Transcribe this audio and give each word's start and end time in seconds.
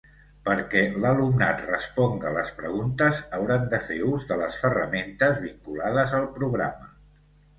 Perquè 0.47 0.79
l'alumnat 1.01 1.59
responga 1.65 2.31
les 2.37 2.49
preguntes 2.61 3.19
hauran 3.39 3.69
de 3.75 3.79
fer 3.89 3.99
ús 4.13 4.25
de 4.31 4.37
les 4.41 4.57
ferramentes 4.63 5.43
vinculades 5.47 6.17
al 6.21 6.25
programa. 6.39 6.91